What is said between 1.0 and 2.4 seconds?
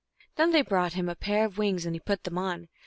a pair of wings, and he put them